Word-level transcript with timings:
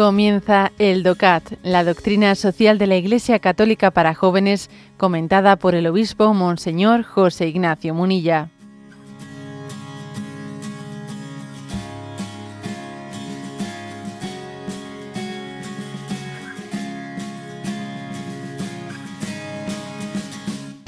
Comienza 0.00 0.72
el 0.78 1.02
DOCAT, 1.02 1.58
la 1.62 1.84
doctrina 1.84 2.34
social 2.34 2.78
de 2.78 2.86
la 2.86 2.96
Iglesia 2.96 3.38
Católica 3.38 3.90
para 3.90 4.14
jóvenes, 4.14 4.70
comentada 4.96 5.56
por 5.56 5.74
el 5.74 5.86
obispo 5.86 6.32
Monseñor 6.32 7.02
José 7.02 7.48
Ignacio 7.48 7.92
Munilla. 7.92 8.48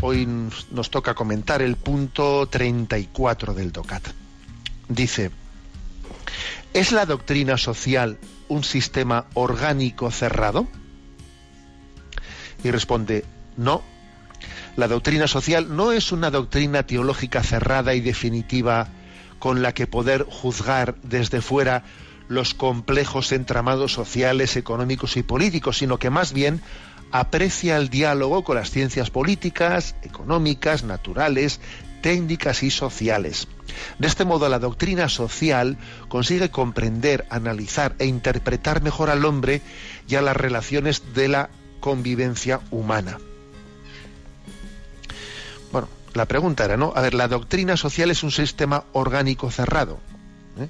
Hoy 0.00 0.26
nos 0.26 0.90
toca 0.90 1.12
comentar 1.12 1.60
el 1.60 1.76
punto 1.76 2.46
34 2.46 3.52
del 3.52 3.72
DOCAT. 3.72 4.04
Dice, 4.88 5.30
¿es 6.74 6.92
la 6.92 7.06
doctrina 7.06 7.56
social 7.58 8.18
un 8.48 8.64
sistema 8.64 9.26
orgánico 9.34 10.10
cerrado? 10.10 10.66
Y 12.64 12.70
responde, 12.70 13.24
no. 13.56 13.82
La 14.76 14.88
doctrina 14.88 15.26
social 15.26 15.76
no 15.76 15.92
es 15.92 16.12
una 16.12 16.30
doctrina 16.30 16.84
teológica 16.84 17.42
cerrada 17.42 17.94
y 17.94 18.00
definitiva 18.00 18.88
con 19.38 19.60
la 19.60 19.74
que 19.74 19.86
poder 19.86 20.24
juzgar 20.28 20.96
desde 21.02 21.40
fuera 21.42 21.82
los 22.28 22.54
complejos 22.54 23.32
entramados 23.32 23.92
sociales, 23.92 24.56
económicos 24.56 25.16
y 25.16 25.22
políticos, 25.22 25.78
sino 25.78 25.98
que 25.98 26.10
más 26.10 26.32
bien 26.32 26.62
aprecia 27.12 27.76
el 27.76 27.90
diálogo 27.90 28.42
con 28.42 28.56
las 28.56 28.70
ciencias 28.70 29.10
políticas, 29.10 29.94
económicas, 30.02 30.82
naturales, 30.82 31.60
técnicas 32.00 32.62
y 32.62 32.70
sociales. 32.70 33.46
De 33.98 34.08
este 34.08 34.24
modo, 34.24 34.48
la 34.48 34.58
doctrina 34.58 35.08
social 35.08 35.78
consigue 36.08 36.50
comprender, 36.50 37.26
analizar 37.30 37.94
e 37.98 38.06
interpretar 38.06 38.82
mejor 38.82 39.10
al 39.10 39.24
hombre 39.24 39.62
y 40.08 40.16
a 40.16 40.22
las 40.22 40.36
relaciones 40.36 41.14
de 41.14 41.28
la 41.28 41.50
convivencia 41.80 42.60
humana. 42.70 43.18
Bueno, 45.70 45.88
la 46.14 46.26
pregunta 46.26 46.64
era, 46.64 46.76
¿no? 46.76 46.92
A 46.94 47.00
ver, 47.00 47.14
la 47.14 47.28
doctrina 47.28 47.76
social 47.76 48.10
es 48.10 48.22
un 48.22 48.30
sistema 48.30 48.84
orgánico 48.92 49.50
cerrado. 49.50 49.98
¿eh? 50.58 50.68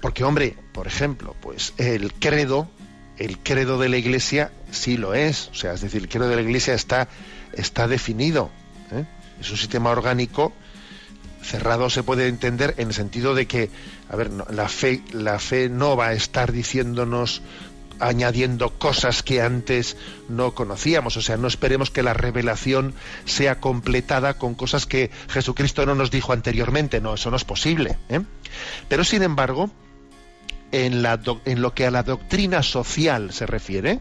Porque, 0.00 0.24
hombre, 0.24 0.56
por 0.72 0.86
ejemplo, 0.86 1.34
pues 1.40 1.74
el 1.78 2.12
credo, 2.14 2.68
el 3.18 3.38
credo 3.38 3.78
de 3.78 3.88
la 3.88 3.96
Iglesia 3.96 4.50
sí 4.70 4.96
lo 4.96 5.14
es. 5.14 5.48
O 5.48 5.54
sea, 5.54 5.72
es 5.72 5.80
decir, 5.80 6.02
el 6.02 6.08
credo 6.08 6.28
de 6.28 6.36
la 6.36 6.42
Iglesia 6.42 6.74
está, 6.74 7.08
está 7.52 7.88
definido. 7.88 8.50
¿eh? 8.90 9.04
es 9.40 9.50
un 9.50 9.56
sistema 9.56 9.90
orgánico 9.90 10.52
cerrado 11.42 11.90
se 11.90 12.02
puede 12.02 12.28
entender 12.28 12.74
en 12.78 12.88
el 12.88 12.94
sentido 12.94 13.34
de 13.34 13.46
que, 13.46 13.70
a 14.08 14.16
ver, 14.16 14.30
la 14.30 14.68
fe, 14.68 15.02
la 15.12 15.38
fe 15.38 15.68
no 15.68 15.96
va 15.96 16.08
a 16.08 16.12
estar 16.12 16.52
diciéndonos 16.52 17.42
añadiendo 17.98 18.70
cosas 18.78 19.22
que 19.22 19.42
antes 19.42 19.96
no 20.28 20.54
conocíamos. 20.54 21.16
O 21.16 21.22
sea, 21.22 21.36
no 21.36 21.46
esperemos 21.46 21.90
que 21.90 22.02
la 22.02 22.14
revelación 22.14 22.94
sea 23.24 23.60
completada 23.60 24.34
con 24.34 24.54
cosas 24.54 24.86
que 24.86 25.10
Jesucristo 25.28 25.86
no 25.86 25.94
nos 25.94 26.10
dijo 26.10 26.32
anteriormente. 26.32 27.00
No, 27.00 27.14
eso 27.14 27.30
no 27.30 27.36
es 27.36 27.44
posible. 27.44 27.98
¿eh? 28.08 28.20
Pero, 28.88 29.04
sin 29.04 29.22
embargo, 29.22 29.70
en, 30.72 31.02
lo 31.62 31.74
que 31.74 31.86
a 31.86 31.90
la 31.90 32.02
doctrina 32.02 32.62
social 32.62 33.32
se 33.32 33.46
refiere, 33.46 34.00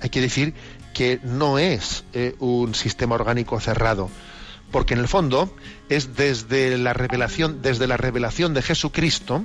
hay 0.00 0.10
que 0.10 0.20
decir 0.20 0.54
que 0.92 1.20
no 1.22 1.58
es 1.58 2.04
eh, 2.12 2.34
un 2.38 2.74
sistema 2.74 3.14
orgánico 3.14 3.58
cerrado 3.60 4.10
porque 4.74 4.94
en 4.94 4.98
el 4.98 5.06
fondo 5.06 5.54
es 5.88 6.16
desde 6.16 6.76
la 6.78 6.94
revelación, 6.94 7.62
desde 7.62 7.86
la 7.86 7.96
revelación 7.96 8.54
de 8.54 8.62
Jesucristo, 8.62 9.44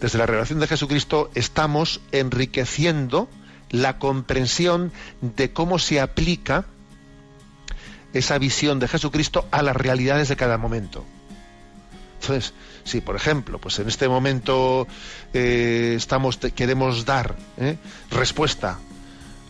desde 0.00 0.18
la 0.18 0.26
revelación 0.26 0.60
de 0.60 0.68
Jesucristo 0.68 1.32
estamos 1.34 2.00
enriqueciendo 2.12 3.28
la 3.70 3.98
comprensión 3.98 4.92
de 5.20 5.52
cómo 5.52 5.80
se 5.80 6.00
aplica 6.00 6.64
esa 8.12 8.38
visión 8.38 8.78
de 8.78 8.86
Jesucristo 8.86 9.48
a 9.50 9.62
las 9.62 9.74
realidades 9.74 10.28
de 10.28 10.36
cada 10.36 10.58
momento. 10.58 11.04
Entonces, 12.20 12.54
si 12.84 13.00
por 13.00 13.16
ejemplo, 13.16 13.58
pues 13.60 13.78
en 13.78 13.88
este 13.88 14.08
momento 14.08 14.86
eh, 15.32 15.98
queremos 16.54 17.04
dar 17.04 17.36
eh, 17.58 17.76
respuesta 18.10 18.78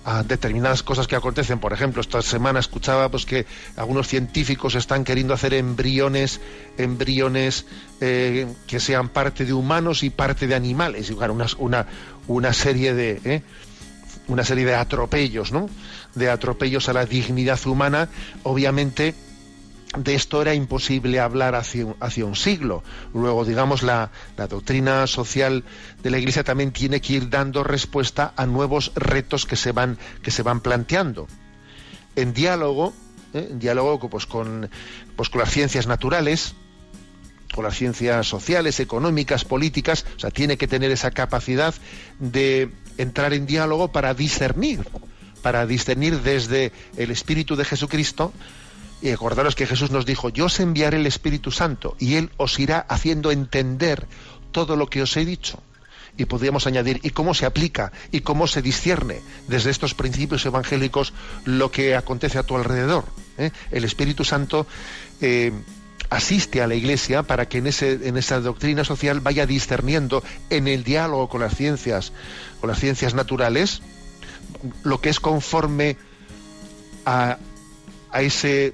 a 0.04 0.22
determinadas 0.22 0.82
cosas 0.82 1.08
que 1.08 1.16
acontecen. 1.16 1.58
Por 1.58 1.72
ejemplo, 1.72 2.00
esta 2.00 2.22
semana 2.22 2.60
escuchaba 2.60 3.08
pues, 3.08 3.26
que 3.26 3.46
algunos 3.76 4.06
científicos 4.06 4.74
están 4.76 5.04
queriendo 5.04 5.34
hacer 5.34 5.54
embriones, 5.54 6.40
embriones 6.78 7.66
eh, 8.00 8.46
que 8.66 8.78
sean 8.78 9.08
parte 9.08 9.44
de 9.44 9.52
humanos 9.52 10.02
y 10.02 10.10
parte 10.10 10.46
de 10.46 10.54
animales, 10.54 11.10
una, 11.58 11.86
una, 12.28 12.52
serie 12.52 12.94
de 12.94 13.42
una 14.28 14.44
serie 14.44 14.64
de 14.64 14.74
atropellos, 14.74 15.50
¿no? 15.50 15.68
De 16.14 16.30
atropellos 16.30 16.88
a 16.88 16.92
la 16.92 17.04
dignidad 17.04 17.64
humana, 17.66 18.08
obviamente 18.44 19.14
de 19.96 20.14
esto 20.14 20.42
era 20.42 20.54
imposible 20.54 21.20
hablar 21.20 21.54
hacia, 21.54 21.86
hacia 22.00 22.24
un 22.24 22.36
siglo. 22.36 22.82
Luego, 23.14 23.44
digamos, 23.44 23.82
la, 23.82 24.10
doctrina 24.48 25.06
social 25.06 25.64
de 26.02 26.10
la 26.10 26.18
Iglesia 26.18 26.44
también 26.44 26.72
tiene 26.72 27.00
que 27.00 27.14
ir 27.14 27.30
dando 27.30 27.64
respuesta 27.64 28.32
a 28.36 28.46
nuevos 28.46 28.92
retos 28.94 29.46
que 29.46 29.56
se 29.56 29.72
van, 29.72 29.98
que 30.22 30.30
se 30.30 30.42
van 30.42 30.60
planteando. 30.60 31.26
En 32.14 32.32
diálogo, 32.32 32.94
¿eh? 33.34 33.48
en 33.50 33.58
diálogo 33.58 34.08
pues, 34.08 34.26
con, 34.26 34.70
pues, 35.16 35.28
con 35.28 35.40
las 35.40 35.50
ciencias 35.50 35.86
naturales, 35.86 36.54
con 37.54 37.64
las 37.64 37.76
ciencias 37.76 38.26
sociales, 38.26 38.80
económicas, 38.80 39.44
políticas, 39.44 40.04
o 40.16 40.20
sea, 40.20 40.30
tiene 40.30 40.56
que 40.56 40.68
tener 40.68 40.90
esa 40.90 41.10
capacidad 41.10 41.74
de 42.18 42.70
entrar 42.98 43.32
en 43.32 43.46
diálogo 43.46 43.92
para 43.92 44.14
discernir, 44.14 44.86
para 45.42 45.66
discernir 45.66 46.20
desde 46.22 46.72
el 46.96 47.10
Espíritu 47.10 47.56
de 47.56 47.64
Jesucristo 47.64 48.32
y 49.02 49.10
acordaros 49.10 49.54
que 49.54 49.66
Jesús 49.66 49.90
nos 49.90 50.06
dijo, 50.06 50.28
yo 50.30 50.46
os 50.46 50.60
enviaré 50.60 50.98
el 50.98 51.06
Espíritu 51.06 51.50
Santo 51.50 51.96
y 51.98 52.14
Él 52.14 52.30
os 52.36 52.58
irá 52.58 52.78
haciendo 52.88 53.30
entender 53.30 54.06
todo 54.52 54.76
lo 54.76 54.88
que 54.88 55.02
os 55.02 55.16
he 55.16 55.24
dicho. 55.24 55.62
Y 56.16 56.24
podríamos 56.24 56.66
añadir, 56.66 57.00
¿y 57.02 57.10
cómo 57.10 57.34
se 57.34 57.44
aplica? 57.44 57.92
¿Y 58.10 58.20
cómo 58.20 58.46
se 58.46 58.62
discierne 58.62 59.20
desde 59.48 59.70
estos 59.70 59.92
principios 59.92 60.46
evangélicos 60.46 61.12
lo 61.44 61.70
que 61.70 61.94
acontece 61.94 62.38
a 62.38 62.42
tu 62.42 62.56
alrededor? 62.56 63.04
¿Eh? 63.36 63.50
El 63.70 63.84
Espíritu 63.84 64.24
Santo 64.24 64.66
eh, 65.20 65.52
asiste 66.08 66.62
a 66.62 66.66
la 66.66 66.74
Iglesia 66.74 67.22
para 67.22 67.50
que 67.50 67.58
en, 67.58 67.66
ese, 67.66 68.08
en 68.08 68.16
esa 68.16 68.40
doctrina 68.40 68.82
social 68.84 69.20
vaya 69.20 69.44
discerniendo 69.44 70.22
en 70.48 70.68
el 70.68 70.84
diálogo 70.84 71.28
con 71.28 71.42
las 71.42 71.54
ciencias, 71.54 72.12
con 72.60 72.70
las 72.70 72.80
ciencias 72.80 73.12
naturales, 73.12 73.82
lo 74.84 75.02
que 75.02 75.10
es 75.10 75.20
conforme 75.20 75.98
a, 77.04 77.36
a, 78.16 78.22
ese, 78.22 78.72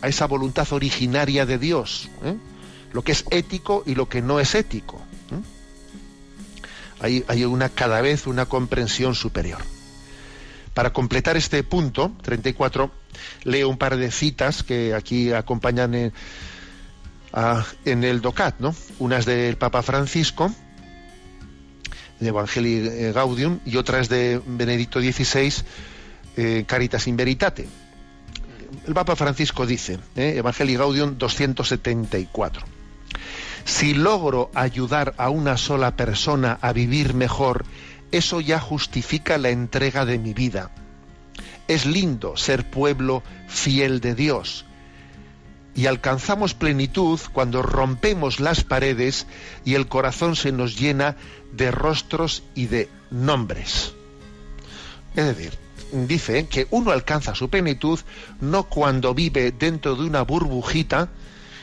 a 0.00 0.08
esa 0.08 0.26
voluntad 0.26 0.72
originaria 0.72 1.44
de 1.44 1.58
Dios, 1.58 2.08
¿eh? 2.22 2.36
lo 2.92 3.02
que 3.02 3.12
es 3.12 3.24
ético 3.30 3.82
y 3.84 3.96
lo 3.96 4.08
que 4.08 4.22
no 4.22 4.38
es 4.38 4.54
ético. 4.54 5.02
¿eh? 7.00 7.22
Hay, 7.28 7.44
una 7.44 7.68
cada 7.68 8.00
vez 8.00 8.28
una 8.28 8.46
comprensión 8.46 9.16
superior. 9.16 9.58
Para 10.72 10.92
completar 10.92 11.36
este 11.36 11.64
punto, 11.64 12.12
34, 12.22 12.92
leo 13.42 13.68
un 13.68 13.76
par 13.76 13.96
de 13.96 14.10
citas 14.12 14.62
que 14.62 14.94
aquí 14.94 15.32
acompañan 15.32 15.94
en, 15.94 16.12
en 17.84 18.04
el 18.04 18.20
DOCAT, 18.20 18.60
¿no? 18.60 18.74
Unas 18.98 19.24
del 19.24 19.56
Papa 19.56 19.82
Francisco, 19.82 20.52
de 22.20 22.28
Evangelii 22.28 23.12
Gaudium, 23.12 23.58
y 23.64 23.78
otras 23.78 24.08
de 24.08 24.40
Benedicto 24.46 25.00
XVI, 25.00 25.52
eh, 26.36 26.64
Caritas 26.66 27.06
in 27.06 27.16
Veritate 27.16 27.66
el 28.86 28.94
Papa 28.94 29.16
Francisco 29.16 29.66
dice, 29.66 29.98
¿eh? 30.16 30.34
Evangelii 30.36 30.76
Gaudium 30.76 31.18
274, 31.18 32.64
si 33.64 33.94
logro 33.94 34.50
ayudar 34.54 35.14
a 35.18 35.28
una 35.28 35.56
sola 35.56 35.96
persona 35.96 36.58
a 36.62 36.72
vivir 36.72 37.14
mejor, 37.14 37.64
eso 38.12 38.40
ya 38.40 38.60
justifica 38.60 39.38
la 39.38 39.50
entrega 39.50 40.04
de 40.04 40.18
mi 40.18 40.34
vida. 40.34 40.70
Es 41.66 41.84
lindo 41.84 42.36
ser 42.36 42.70
pueblo 42.70 43.24
fiel 43.48 44.00
de 44.00 44.14
Dios. 44.14 44.64
Y 45.74 45.86
alcanzamos 45.86 46.54
plenitud 46.54 47.20
cuando 47.32 47.60
rompemos 47.60 48.38
las 48.38 48.62
paredes 48.62 49.26
y 49.64 49.74
el 49.74 49.88
corazón 49.88 50.36
se 50.36 50.52
nos 50.52 50.78
llena 50.78 51.16
de 51.52 51.70
rostros 51.70 52.44
y 52.54 52.66
de 52.66 52.88
nombres. 53.10 53.92
Es 55.16 55.26
decir, 55.26 55.58
dice 55.92 56.46
que 56.46 56.66
uno 56.70 56.90
alcanza 56.90 57.34
su 57.34 57.48
plenitud 57.48 58.00
no 58.40 58.64
cuando 58.64 59.14
vive 59.14 59.52
dentro 59.52 59.94
de 59.94 60.04
una 60.04 60.22
burbujita 60.22 61.08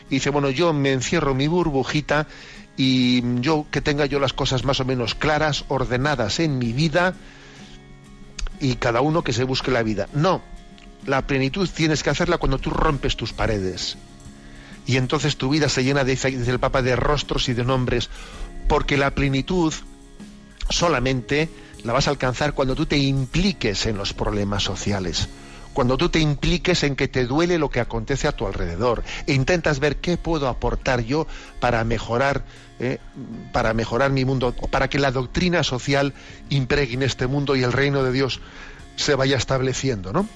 y 0.09 0.15
dice, 0.15 0.29
bueno, 0.29 0.49
yo 0.49 0.73
me 0.73 0.91
encierro 0.91 1.33
mi 1.33 1.47
burbujita 1.47 2.27
y 2.77 3.21
yo 3.41 3.65
que 3.71 3.81
tenga 3.81 4.05
yo 4.05 4.19
las 4.19 4.33
cosas 4.33 4.63
más 4.63 4.79
o 4.79 4.85
menos 4.85 5.15
claras, 5.15 5.65
ordenadas 5.67 6.39
en 6.39 6.57
mi 6.57 6.73
vida 6.73 7.13
y 8.59 8.75
cada 8.75 9.01
uno 9.01 9.23
que 9.23 9.33
se 9.33 9.43
busque 9.43 9.71
la 9.71 9.83
vida. 9.83 10.07
No, 10.13 10.41
la 11.05 11.27
plenitud 11.27 11.69
tienes 11.69 12.03
que 12.03 12.09
hacerla 12.09 12.37
cuando 12.37 12.57
tú 12.57 12.69
rompes 12.69 13.15
tus 13.15 13.33
paredes. 13.33 13.97
Y 14.85 14.97
entonces 14.97 15.37
tu 15.37 15.49
vida 15.49 15.69
se 15.69 15.83
llena, 15.83 16.03
dice 16.03 16.29
el 16.29 16.59
Papa, 16.59 16.81
de 16.81 16.95
rostros 16.95 17.47
y 17.47 17.53
de 17.53 17.63
nombres, 17.63 18.09
porque 18.67 18.97
la 18.97 19.11
plenitud 19.15 19.73
solamente 20.69 21.49
la 21.83 21.93
vas 21.93 22.07
a 22.07 22.11
alcanzar 22.11 22.53
cuando 22.53 22.75
tú 22.75 22.85
te 22.85 22.97
impliques 22.97 23.85
en 23.85 23.97
los 23.97 24.13
problemas 24.13 24.63
sociales, 24.63 25.27
cuando 25.73 25.97
tú 25.97 26.09
te 26.09 26.19
impliques 26.19 26.83
en 26.83 26.95
que 26.95 27.07
te 27.07 27.25
duele 27.25 27.57
lo 27.57 27.69
que 27.69 27.79
acontece 27.79 28.27
a 28.27 28.31
tu 28.31 28.45
alrededor 28.45 29.03
e 29.27 29.33
intentas 29.33 29.79
ver 29.79 29.97
qué 29.97 30.17
puedo 30.17 30.47
aportar 30.47 31.01
yo 31.01 31.27
para 31.59 31.83
mejorar, 31.83 32.45
eh, 32.79 32.99
para 33.51 33.73
mejorar 33.73 34.11
mi 34.11 34.23
mundo, 34.23 34.55
para 34.71 34.89
que 34.89 34.99
la 34.99 35.11
doctrina 35.11 35.63
social 35.63 36.13
impregne 36.49 37.05
este 37.05 37.27
mundo 37.27 37.55
y 37.55 37.63
el 37.63 37.73
reino 37.73 38.03
de 38.03 38.11
Dios 38.11 38.39
se 38.95 39.15
vaya 39.15 39.37
estableciendo, 39.37 40.13
¿no? 40.13 40.27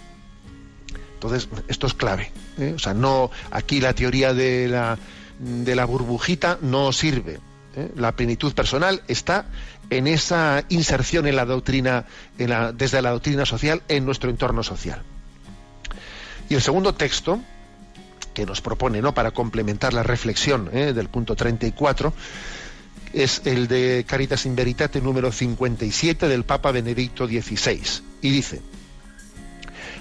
Entonces, 1.14 1.50
esto 1.68 1.88
es 1.88 1.94
clave. 1.94 2.32
¿eh? 2.60 2.74
O 2.76 2.80
sea, 2.80 2.94
no, 2.94 3.32
aquí 3.50 3.82
la 3.82 3.94
teoría 3.94 4.34
de 4.34 4.68
la, 4.68 5.00
de 5.40 5.76
la 5.76 5.86
burbujita 5.86 6.60
no 6.62 6.92
sirve. 6.92 7.40
¿Eh? 7.78 7.92
La 7.96 8.12
plenitud 8.12 8.54
personal 8.54 9.02
está 9.08 9.46
en 9.90 10.08
esa 10.08 10.66
inserción 10.70 11.28
en 11.28 11.36
la 11.36 11.46
doctrina, 11.46 12.06
desde 12.38 13.02
la 13.02 13.12
doctrina 13.12 13.46
social 13.46 13.82
en 13.88 14.06
nuestro 14.06 14.30
entorno 14.30 14.64
social. 14.64 15.02
Y 16.50 16.56
el 16.56 16.62
segundo 16.62 16.94
texto 16.94 17.40
que 18.34 18.46
nos 18.46 18.62
propone, 18.62 19.02
¿no? 19.02 19.14
Para 19.14 19.32
complementar 19.32 19.94
la 19.94 20.04
reflexión 20.04 20.70
¿eh? 20.74 20.94
del 20.94 21.10
punto 21.10 21.36
34 21.36 22.14
es 23.14 23.42
el 23.46 23.68
de 23.68 24.06
Caritas 24.08 24.46
in 24.46 24.56
Veritate 24.56 25.02
número 25.02 25.32
57 25.32 26.28
del 26.28 26.44
Papa 26.44 26.72
Benedicto 26.72 27.26
XVI 27.26 27.82
y 28.22 28.30
dice 28.30 28.62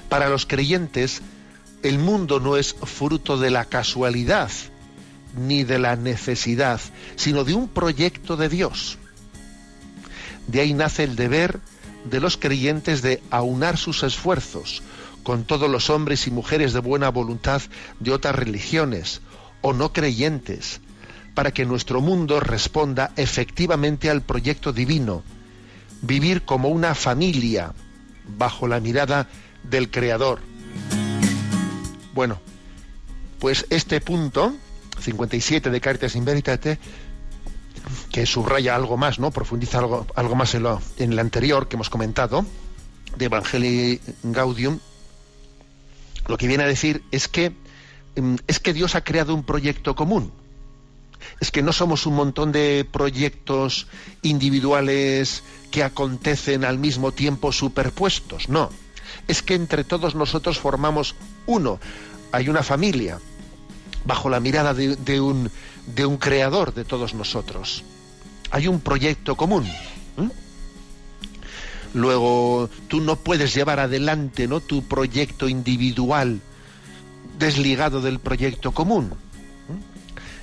para 0.09 0.29
los 0.29 0.47
creyentes, 0.47 1.23
el 1.83 1.99
mundo 1.99 2.41
no 2.41 2.57
es 2.57 2.75
fruto 2.75 3.39
de 3.39 3.51
la 3.51 3.65
casualidad 3.65 4.51
ni 5.37 5.65
de 5.65 5.79
la 5.79 5.97
necesidad, 5.97 6.81
sino 7.17 7.45
de 7.45 7.55
un 7.55 7.69
proyecto 7.69 8.37
de 8.37 8.49
Dios. 8.49 8.99
De 10.47 10.61
ahí 10.61 10.75
nace 10.75 11.05
el 11.05 11.17
deber 11.17 11.61
de 12.05 12.21
los 12.21 12.37
creyentes 12.37 13.03
de 13.03 13.23
aunar 13.31 13.77
sus 13.77 14.03
esfuerzos 14.03 14.83
con 15.23 15.45
todos 15.45 15.69
los 15.69 15.91
hombres 15.91 16.27
y 16.29 16.31
mujeres 16.31 16.73
de 16.73 16.79
buena 16.79 17.09
voluntad 17.09 17.61
de 17.99 18.13
otras 18.13 18.37
religiones 18.37 19.23
o 19.61 19.73
no 19.73 19.93
creyentes, 19.93 20.81
para 21.35 21.51
que 21.51 21.67
nuestro 21.67 22.01
mundo 22.01 22.39
responda 22.39 23.11
efectivamente 23.17 24.09
al 24.09 24.23
proyecto 24.23 24.73
divino, 24.73 25.25
vivir 26.01 26.43
como 26.43 26.69
una 26.69 26.95
familia 26.95 27.75
bajo 28.39 28.69
la 28.69 28.79
mirada 28.79 29.29
del 29.65 29.91
Creador. 29.91 30.41
Bueno, 32.15 32.41
pues 33.41 33.67
este 33.69 34.01
punto, 34.01 34.55
57 35.01 35.71
de 35.71 35.81
Caritas 35.81 36.17
in 36.17 36.25
Veritate, 36.25 36.79
que 38.11 38.27
subraya 38.27 38.75
algo 38.75 38.97
más, 38.97 39.19
¿no? 39.19 39.31
Profundiza 39.31 39.79
algo, 39.79 40.07
algo 40.15 40.35
más 40.35 40.55
en, 40.55 40.65
lo, 40.65 40.81
en 40.99 41.19
anterior 41.19 41.69
que 41.69 41.77
hemos 41.77 41.91
comentado, 41.91 42.45
de 43.17 43.25
Evangelii 43.27 44.01
Gaudium, 44.25 44.79
lo 46.27 46.37
que 46.37 46.49
viene 46.49 46.65
a 46.65 46.67
decir 46.67 47.03
es 47.11 47.29
que, 47.29 47.53
mm, 48.17 48.37
es 48.47 48.59
que 48.59 48.73
Dios 48.73 48.95
ha 48.95 49.05
creado 49.05 49.35
un 49.35 49.45
proyecto 49.45 49.95
común. 49.95 50.33
Es 51.41 51.51
que 51.51 51.63
no 51.63 51.73
somos 51.73 52.07
un 52.07 52.15
montón 52.15 52.53
de 52.53 52.87
proyectos 52.91 53.87
individuales 54.23 55.43
que 55.71 55.83
acontecen 55.83 56.65
al 56.65 56.79
mismo 56.79 57.13
tiempo 57.13 57.53
superpuestos, 57.53 58.49
no 58.49 58.71
es 59.29 59.43
que 59.43 59.55
entre 59.55 59.85
todos 59.85 60.15
nosotros 60.15 60.59
formamos 60.59 61.15
uno. 61.47 61.79
Hay 62.33 62.49
una 62.49 62.63
familia 62.63 63.19
bajo 64.07 64.29
la 64.29 64.41
mirada 64.41 64.73
de, 64.73 65.21
un, 65.21 65.51
de 65.95 66.07
un, 66.07 66.17
creador 66.17 66.73
de 66.75 66.85
todos 66.85 67.15
nosotros. 67.15 67.83
Hay 68.51 68.69
un 68.69 68.81
proyecto 68.81 69.37
común. 69.37 69.67
Luego, 71.95 72.69
tú 72.89 73.01
no 73.01 73.17
puedes 73.17 73.55
llevar 73.55 73.81
adelante 73.81 74.47
¿no? 74.47 74.61
tu 74.61 74.83
proyecto 74.83 75.49
individual 75.49 76.41
desligado 77.39 78.01
del 78.01 78.19
proyecto 78.19 78.73
común. 78.73 79.15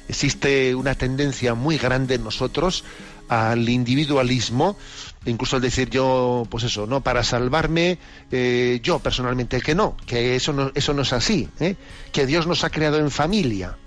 Existe 0.10 0.76
una 0.76 0.96
tendencia 0.96 1.54
muy 1.54 1.78
grande 1.78 2.16
en 2.16 2.24
nosotros 2.24 2.84
al 3.30 3.70
individualismo 3.70 4.78
incluso 5.26 5.58
el 5.58 5.62
decir 5.62 5.90
yo, 5.90 6.46
pues 6.50 6.64
eso, 6.64 6.88
¿no? 6.88 7.02
Para 7.02 7.24
salvarme, 7.24 7.98
eh, 8.32 8.80
yo 8.84 9.00
personalmente 9.00 9.62
que 9.62 9.76
no, 9.76 9.96
que 10.06 10.36
eso 10.36 10.54
no, 10.54 10.72
eso 10.76 10.94
no 10.94 11.04
es 11.04 11.14
así, 11.14 11.50
¿eh? 11.60 11.76
que 12.12 12.26
Dios 12.26 12.48
nos 12.48 12.64
ha 12.64 12.70
creado 12.70 13.00
en 13.00 13.12
familia. 13.12 13.78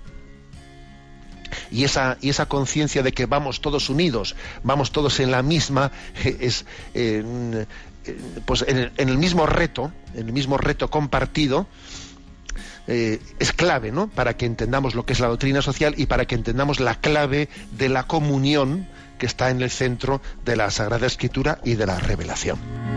Y 1.71 1.83
esa, 1.83 2.17
y 2.21 2.29
esa 2.29 2.47
conciencia 2.47 3.03
de 3.03 3.13
que 3.13 3.25
vamos 3.25 3.61
todos 3.61 3.89
unidos, 3.89 4.35
vamos 4.63 4.91
todos 4.91 5.19
en 5.19 5.31
la 5.31 5.41
misma, 5.41 5.91
es 6.23 6.65
pues 8.45 8.63
en 8.67 8.91
el, 8.95 9.17
mismo 9.17 9.45
reto, 9.45 9.91
en 10.13 10.27
el 10.27 10.33
mismo 10.33 10.57
reto 10.57 10.89
compartido, 10.89 11.67
eh, 12.87 13.19
es 13.39 13.51
clave, 13.51 13.91
¿no? 13.91 14.07
Para 14.07 14.37
que 14.37 14.45
entendamos 14.45 14.95
lo 14.95 15.05
que 15.05 15.13
es 15.13 15.19
la 15.19 15.27
doctrina 15.27 15.61
social 15.61 15.93
y 15.97 16.05
para 16.05 16.25
que 16.25 16.35
entendamos 16.35 16.79
la 16.79 16.95
clave 16.95 17.49
de 17.71 17.89
la 17.89 18.07
comunión 18.07 18.87
que 19.17 19.25
está 19.25 19.49
en 19.49 19.61
el 19.61 19.69
centro 19.69 20.21
de 20.45 20.55
la 20.55 20.71
Sagrada 20.71 21.07
Escritura 21.07 21.59
y 21.63 21.75
de 21.75 21.85
la 21.85 21.99
revelación. 21.99 22.96